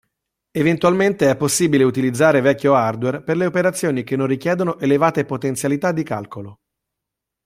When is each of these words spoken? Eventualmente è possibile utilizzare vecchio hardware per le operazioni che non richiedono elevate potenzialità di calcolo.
Eventualmente 0.49 1.29
è 1.29 1.35
possibile 1.37 1.83
utilizzare 1.83 2.41
vecchio 2.41 2.73
hardware 2.73 3.21
per 3.21 3.37
le 3.37 3.45
operazioni 3.45 4.03
che 4.03 4.15
non 4.15 4.25
richiedono 4.25 4.79
elevate 4.79 5.25
potenzialità 5.25 5.91
di 5.91 6.01
calcolo. 6.01 6.57